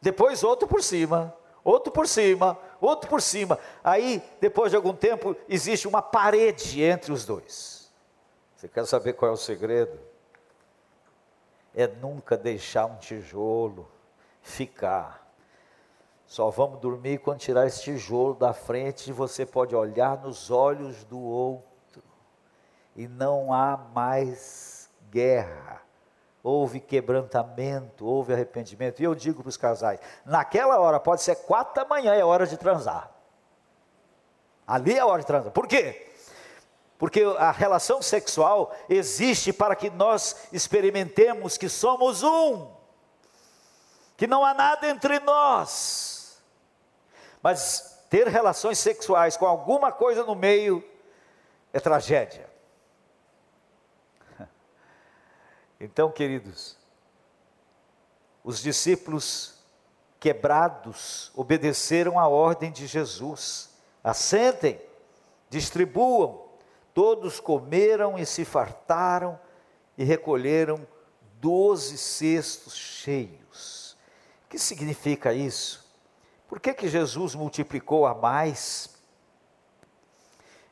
[0.00, 1.36] Depois outro por cima,
[1.66, 3.58] outro por cima, outro por cima.
[3.82, 7.92] Aí, depois de algum tempo, existe uma parede entre os dois.
[8.54, 9.98] Você quer saber qual é o segredo?
[11.74, 13.90] É nunca deixar um tijolo
[14.40, 15.26] ficar.
[16.24, 21.04] Só vamos dormir quando tirar esse tijolo da frente e você pode olhar nos olhos
[21.04, 22.02] do outro.
[22.94, 25.85] E não há mais guerra.
[26.46, 29.00] Houve quebrantamento, houve arrependimento.
[29.00, 32.46] E eu digo para os casais: naquela hora, pode ser quatro da manhã, é hora
[32.46, 33.10] de transar.
[34.66, 35.52] Ali é hora de transar.
[35.52, 36.12] Por quê?
[36.98, 42.70] Porque a relação sexual existe para que nós experimentemos que somos um,
[44.16, 46.16] que não há nada entre nós
[47.46, 50.84] mas ter relações sexuais com alguma coisa no meio
[51.72, 52.45] é tragédia.
[55.78, 56.76] Então, queridos,
[58.42, 59.56] os discípulos
[60.18, 63.70] quebrados obedeceram à ordem de Jesus.
[64.02, 64.80] Assentem,
[65.50, 66.46] distribuam.
[66.94, 69.38] Todos comeram e se fartaram
[69.98, 70.86] e recolheram
[71.40, 73.96] doze cestos cheios.
[74.44, 75.84] O que significa isso?
[76.48, 78.96] Por que, que Jesus multiplicou a mais?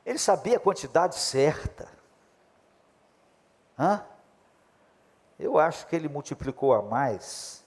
[0.06, 1.88] Ele sabia a quantidade certa.
[3.78, 4.04] Hã?
[5.38, 7.64] Eu acho que ele multiplicou a mais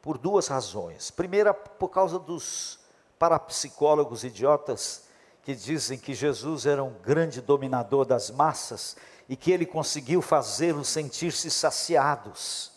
[0.00, 1.10] por duas razões.
[1.10, 2.78] Primeira, por causa dos
[3.18, 5.06] parapsicólogos idiotas
[5.42, 8.96] que dizem que Jesus era um grande dominador das massas
[9.28, 12.72] e que ele conseguiu fazê-los sentir-se saciados,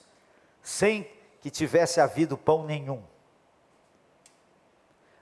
[0.62, 1.10] sem
[1.42, 3.02] que tivesse havido pão nenhum.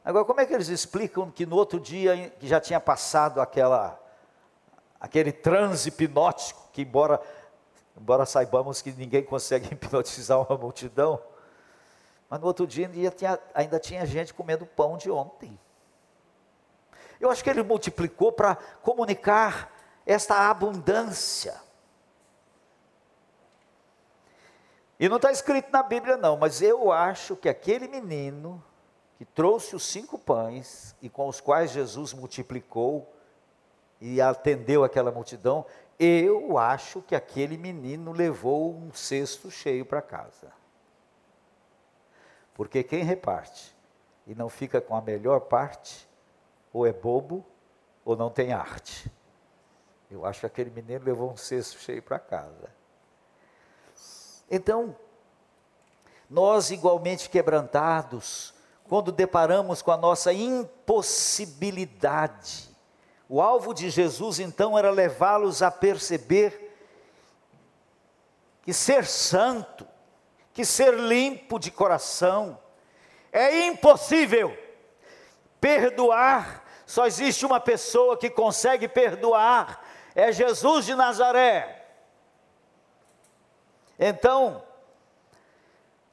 [0.04, 4.02] Agora, como é que eles explicam que no outro dia que já tinha passado aquela,
[5.00, 7.20] aquele transe hipnótico, que embora,
[8.00, 11.22] embora saibamos que ninguém consegue hipnotizar uma multidão,
[12.30, 15.58] mas no outro dia ainda tinha, ainda tinha gente comendo pão de ontem.
[17.20, 19.72] Eu acho que ele multiplicou para comunicar
[20.06, 21.60] esta abundância.
[25.00, 28.64] E não está escrito na Bíblia, não, mas eu acho que aquele menino
[29.18, 33.12] que trouxe os cinco pães e com os quais Jesus multiplicou
[34.00, 35.66] e atendeu aquela multidão,
[36.00, 40.52] eu acho que aquele menino levou um cesto cheio para casa.
[42.54, 43.76] Porque quem reparte
[44.28, 46.08] e não fica com a melhor parte,
[46.74, 47.46] ou é bobo
[48.04, 49.10] ou não tem arte.
[50.12, 52.70] Eu acho que aquele menino levou um cesto cheio para casa.
[54.50, 54.96] Então,
[56.30, 58.54] nós igualmente quebrantados,
[58.88, 62.70] quando deparamos com a nossa impossibilidade.
[63.30, 66.68] O alvo de Jesus então era levá-los a perceber
[68.62, 69.88] que ser santo,
[70.54, 72.60] que ser limpo de coração,
[73.32, 74.58] é impossível.
[75.60, 79.84] Perdoar, só existe uma pessoa que consegue perdoar,
[80.16, 81.86] é Jesus de Nazaré.
[84.00, 84.64] Então,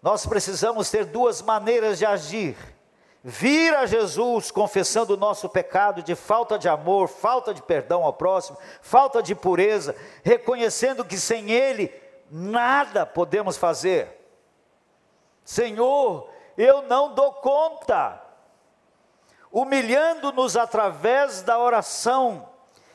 [0.02, 2.73] nós precisamos ter duas maneiras de agir.
[3.26, 8.12] Vir a Jesus confessando o nosso pecado de falta de amor, falta de perdão ao
[8.12, 11.90] próximo, falta de pureza, reconhecendo que sem Ele
[12.30, 14.10] nada podemos fazer.
[15.42, 18.20] Senhor, eu não dou conta.
[19.50, 22.46] Humilhando-nos através da oração,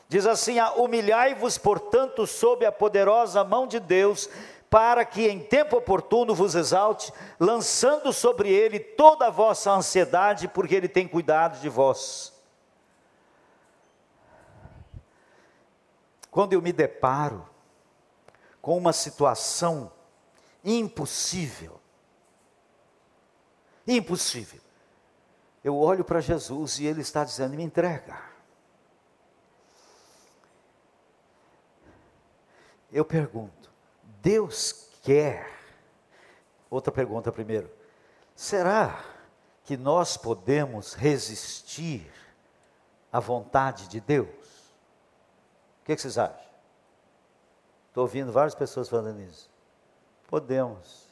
[0.08, 4.28] diz assim: Humilhai-vos, portanto, sob a poderosa mão de Deus,
[4.70, 10.76] para que em tempo oportuno vos exalte, lançando sobre ele toda a vossa ansiedade, porque
[10.76, 12.32] ele tem cuidado de vós.
[16.30, 17.44] Quando eu me deparo
[18.62, 19.90] com uma situação
[20.64, 21.80] impossível,
[23.84, 24.60] impossível,
[25.64, 28.22] eu olho para Jesus e ele está dizendo: me entrega.
[32.92, 33.59] Eu pergunto,
[34.22, 35.46] Deus quer.
[36.68, 37.70] Outra pergunta primeiro.
[38.34, 39.04] Será
[39.64, 42.10] que nós podemos resistir
[43.12, 44.28] à vontade de Deus?
[45.82, 46.50] O que, que vocês acham?
[47.88, 49.50] Estou ouvindo várias pessoas falando isso.
[50.28, 51.08] Podemos.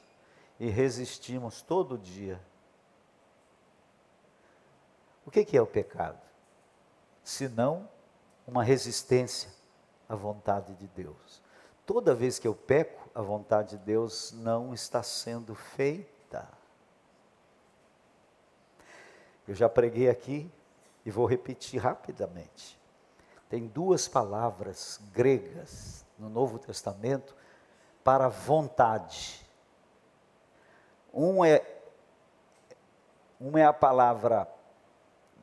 [0.61, 2.41] E resistimos todo dia.
[5.25, 6.21] O que, que é o pecado?
[7.23, 7.89] Senão
[8.47, 9.51] uma resistência
[10.09, 11.43] à vontade de Deus.
[11.89, 16.47] Toda vez que eu peco, a vontade de Deus não está sendo feita.
[19.47, 20.53] Eu já preguei aqui
[21.03, 22.79] e vou repetir rapidamente.
[23.49, 27.35] Tem duas palavras gregas no Novo Testamento
[28.05, 29.49] para vontade.
[31.11, 31.65] Um é,
[33.41, 34.47] uma é a palavra.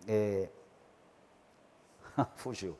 [0.07, 0.47] É,
[2.37, 2.77] fugiu.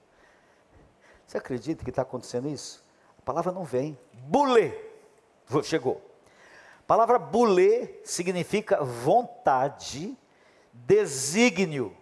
[1.26, 2.85] Você acredita que está acontecendo isso?
[3.26, 3.98] Palavra não vem.
[4.14, 4.72] Bulê.
[5.64, 6.02] Chegou.
[6.80, 10.16] A palavra bulê significa vontade,
[10.72, 11.96] desígnio.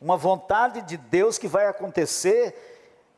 [0.00, 2.72] Uma vontade de Deus que vai acontecer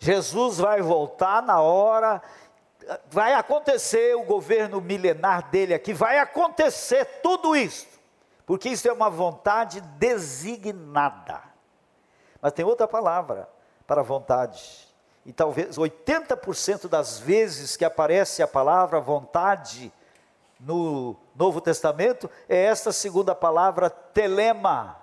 [0.05, 2.23] Jesus vai voltar na hora,
[3.11, 7.87] vai acontecer o governo milenar dele aqui, vai acontecer tudo isso,
[8.45, 11.43] porque isso é uma vontade designada.
[12.41, 13.49] Mas tem outra palavra
[13.87, 14.94] para vontade,
[15.25, 19.93] e talvez 80% das vezes que aparece a palavra vontade
[20.61, 24.99] no Novo Testamento é esta segunda palavra, telema.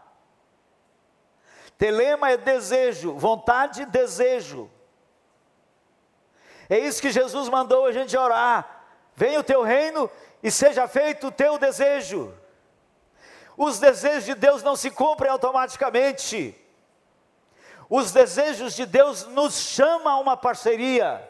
[1.78, 4.69] Telema é desejo, vontade, desejo.
[6.69, 8.84] É isso que Jesus mandou a gente orar.
[9.15, 10.09] Venha o teu reino
[10.41, 12.34] e seja feito o teu desejo.
[13.57, 16.55] Os desejos de Deus não se cumprem automaticamente.
[17.94, 21.30] Os desejos de Deus nos chamam a uma parceria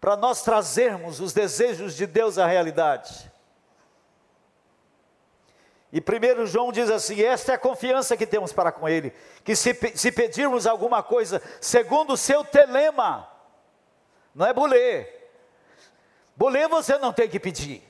[0.00, 3.28] para nós trazermos os desejos de Deus à realidade.
[5.92, 9.56] E primeiro João diz assim: esta é a confiança que temos para com Ele, que
[9.56, 13.28] se, se pedirmos alguma coisa segundo o seu telema,
[14.32, 15.04] não é bulê.
[16.36, 17.82] Bulê você não tem que pedir.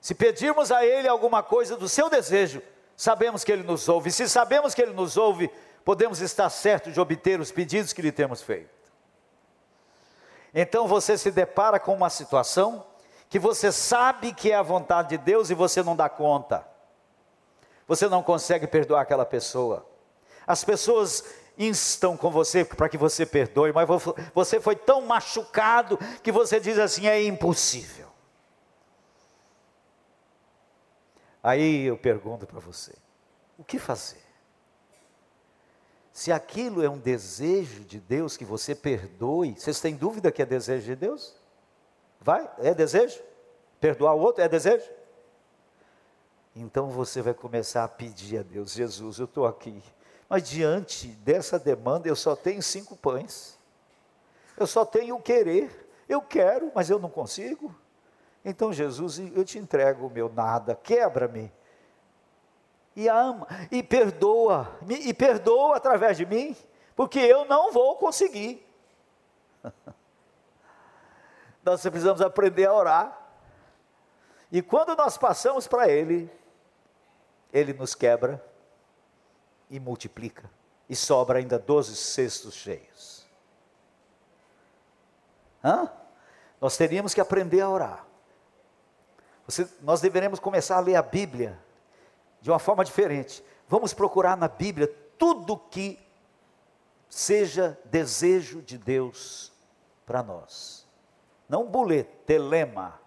[0.00, 2.60] Se pedirmos a Ele alguma coisa do seu desejo,
[2.96, 4.08] sabemos que Ele nos ouve.
[4.08, 5.48] E se sabemos que Ele nos ouve,
[5.88, 8.68] podemos estar certos de obter os pedidos que lhe temos feito.
[10.52, 12.84] Então você se depara com uma situação
[13.26, 16.68] que você sabe que é a vontade de Deus e você não dá conta.
[17.86, 19.86] Você não consegue perdoar aquela pessoa.
[20.46, 21.24] As pessoas
[21.56, 23.88] instam com você para que você perdoe, mas
[24.34, 28.08] você foi tão machucado que você diz assim: é impossível.
[31.42, 32.94] Aí eu pergunto para você:
[33.56, 34.27] o que fazer?
[36.18, 40.44] Se aquilo é um desejo de Deus que você perdoe, vocês têm dúvida que é
[40.44, 41.32] desejo de Deus?
[42.20, 42.50] Vai?
[42.58, 43.22] É desejo?
[43.80, 44.90] Perdoar o outro é desejo?
[46.56, 49.80] Então você vai começar a pedir a Deus: Jesus, eu estou aqui
[50.28, 53.56] mas diante dessa demanda, eu só tenho cinco pães.
[54.56, 55.88] Eu só tenho o querer.
[56.08, 57.72] Eu quero, mas eu não consigo.
[58.44, 61.52] Então, Jesus, eu te entrego o meu nada, quebra-me.
[62.98, 66.56] E ama, e perdoa, e perdoa através de mim,
[66.96, 68.66] porque eu não vou conseguir.
[71.62, 73.30] nós precisamos aprender a orar.
[74.50, 76.28] E quando nós passamos para Ele,
[77.52, 78.44] Ele nos quebra,
[79.70, 80.50] e multiplica,
[80.88, 83.24] e sobra ainda doze cestos cheios.
[85.62, 85.88] Hã?
[86.60, 88.04] Nós teríamos que aprender a orar.
[89.46, 91.67] Você, nós deveremos começar a ler a Bíblia
[92.40, 93.42] de uma forma diferente.
[93.68, 95.98] Vamos procurar na Bíblia tudo que
[97.08, 99.52] seja desejo de Deus
[100.06, 100.86] para nós.
[101.48, 103.00] Não boleto, telema.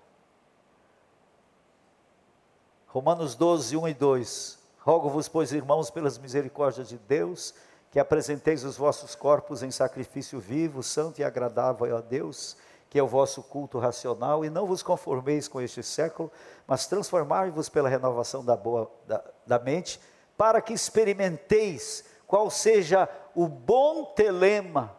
[2.88, 4.59] Romanos 12, 1 e 2.
[4.79, 7.53] Rogo-vos, pois, irmãos, pelas misericórdias de Deus,
[7.91, 12.57] que apresenteis os vossos corpos em sacrifício vivo, santo e agradável a Deus,
[12.91, 16.29] que é o vosso culto racional, e não vos conformeis com este século,
[16.67, 19.97] mas transformai-vos pela renovação da, boa, da, da mente,
[20.37, 24.93] para que experimenteis qual seja o bom telema,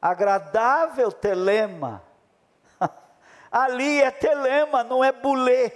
[0.00, 2.04] agradável telema.
[3.50, 5.72] Ali é telema, não é bulê.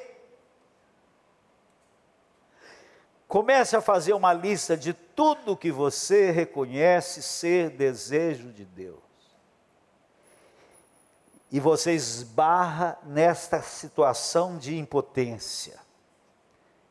[3.26, 9.07] Comece a fazer uma lista de tudo que você reconhece ser desejo de Deus.
[11.51, 15.78] E você esbarra nesta situação de impotência.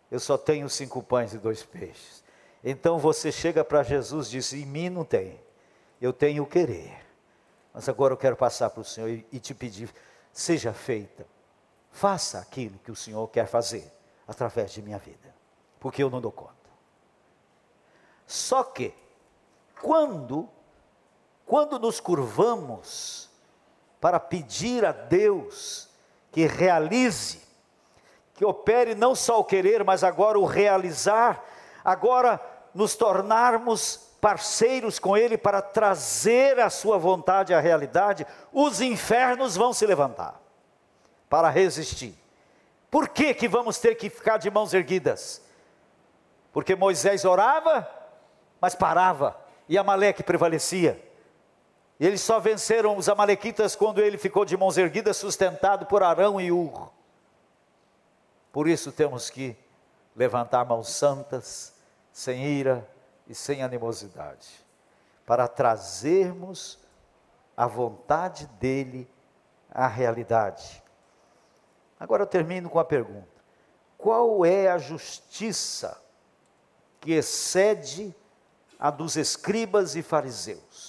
[0.09, 2.23] Eu só tenho cinco pães e dois peixes.
[2.63, 5.39] Então você chega para Jesus e diz: Em mim não tem,
[6.01, 7.05] eu tenho o querer.
[7.73, 9.93] Mas agora eu quero passar para o Senhor e, e te pedir:
[10.33, 11.25] seja feita,
[11.91, 13.91] faça aquilo que o Senhor quer fazer
[14.27, 15.37] através de minha vida
[15.79, 16.53] porque eu não dou conta.
[18.25, 18.93] Só que,
[19.81, 20.49] quando,
[21.45, 23.26] quando nos curvamos
[23.99, 25.89] para pedir a Deus
[26.31, 27.41] que realize,
[28.35, 31.43] que opere não só o querer, mas agora o realizar,
[31.83, 32.39] agora
[32.73, 39.73] nos tornarmos parceiros com Ele para trazer a Sua vontade à realidade, os infernos vão
[39.73, 40.39] se levantar
[41.29, 42.15] para resistir.
[42.89, 45.41] Por que, que vamos ter que ficar de mãos erguidas?
[46.53, 47.87] Porque Moisés orava,
[48.61, 49.35] mas parava,
[49.67, 51.06] e Amaleque prevalecia.
[51.99, 56.39] E eles só venceram os amalequitas quando ele ficou de mãos erguidas, sustentado por Arão
[56.39, 56.91] e Ur.
[58.51, 59.57] Por isso temos que
[60.15, 61.73] levantar mãos santas,
[62.11, 62.87] sem ira
[63.27, 64.65] e sem animosidade,
[65.25, 66.79] para trazermos
[67.55, 69.09] a vontade dele
[69.71, 70.83] à realidade.
[71.99, 73.27] Agora eu termino com a pergunta:
[73.97, 75.99] qual é a justiça
[77.01, 78.15] que excede
[78.79, 80.86] a dos escribas e fariseus?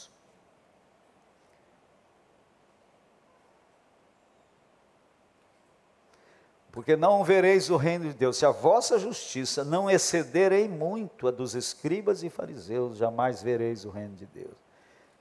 [6.70, 11.30] Porque não vereis o reino de Deus, se a vossa justiça não excederem muito a
[11.30, 14.56] dos escribas e fariseus, jamais vereis o reino de Deus.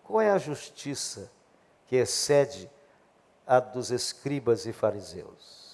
[0.03, 1.31] Qual é a justiça
[1.85, 2.69] que excede
[3.45, 5.67] a dos escribas e fariseus?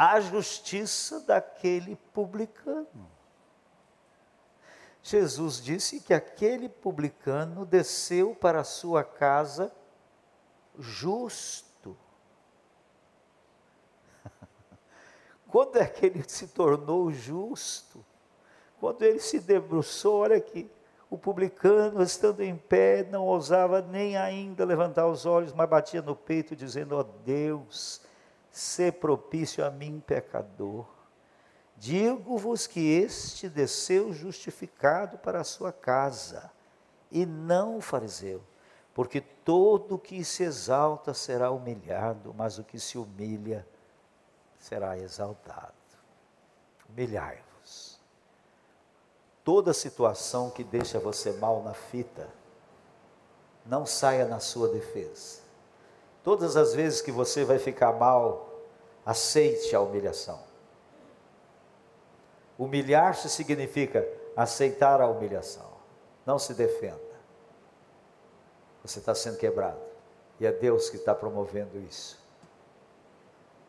[0.00, 3.06] a justiça daquele publicano.
[5.02, 9.70] Jesus disse que aquele publicano desceu para a sua casa
[10.78, 11.68] justo.
[15.50, 18.04] Quando é que ele se tornou justo?
[18.78, 20.70] Quando ele se debruçou, olha aqui,
[21.10, 26.14] o publicano, estando em pé, não ousava nem ainda levantar os olhos, mas batia no
[26.14, 28.00] peito, dizendo: Ó oh Deus,
[28.50, 30.86] ser propício a mim, pecador.
[31.76, 36.50] Digo-vos que este desceu justificado para a sua casa,
[37.10, 38.40] e não o fariseu,
[38.94, 43.66] porque todo o que se exalta será humilhado, mas o que se humilha
[44.60, 45.72] será exaltado.
[46.88, 47.98] Humilhai-vos.
[49.42, 52.28] Toda situação que deixa você mal na fita,
[53.64, 55.40] não saia na sua defesa.
[56.22, 58.50] Todas as vezes que você vai ficar mal,
[59.04, 60.38] aceite a humilhação.
[62.58, 64.06] Humilhar-se significa
[64.36, 65.70] aceitar a humilhação.
[66.26, 67.00] Não se defenda.
[68.82, 69.80] Você está sendo quebrado.
[70.38, 72.19] E é Deus que está promovendo isso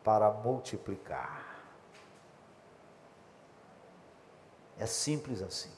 [0.02, 1.52] para multiplicar.
[4.78, 5.72] É simples assim.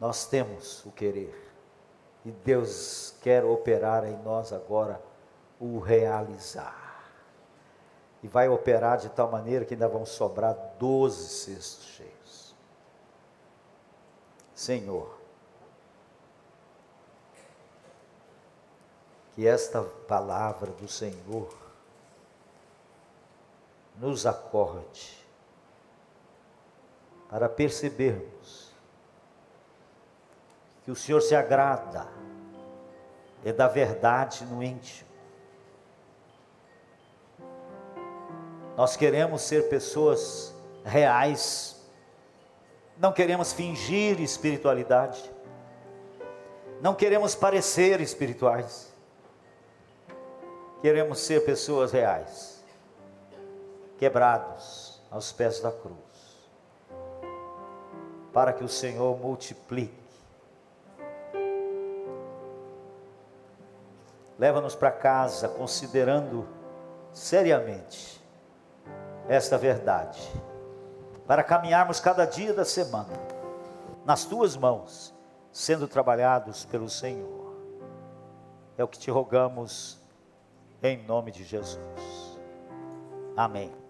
[0.00, 1.46] Nós temos o querer.
[2.24, 5.00] E Deus quer operar em nós agora
[5.60, 7.04] o realizar.
[8.22, 12.54] E vai operar de tal maneira que ainda vão sobrar doze cestos cheios.
[14.54, 15.16] Senhor,
[19.34, 21.65] que esta palavra do Senhor
[23.98, 25.16] nos acorde
[27.28, 28.72] para percebermos
[30.84, 32.06] que o Senhor se agrada
[33.44, 35.08] é da verdade no íntimo.
[38.76, 41.76] Nós queremos ser pessoas reais,
[42.98, 45.32] não queremos fingir espiritualidade,
[46.80, 48.92] não queremos parecer espirituais,
[50.82, 52.55] queremos ser pessoas reais,
[53.98, 55.96] quebrados aos pés da cruz,
[58.32, 60.06] para que o Senhor multiplique.
[64.38, 66.46] Leva-nos para casa considerando
[67.12, 68.22] seriamente
[69.28, 70.20] esta verdade,
[71.26, 73.14] para caminharmos cada dia da semana
[74.04, 75.12] nas tuas mãos,
[75.50, 77.56] sendo trabalhados pelo Senhor.
[78.78, 79.98] É o que te rogamos
[80.82, 82.38] em nome de Jesus.
[83.36, 83.85] Amém.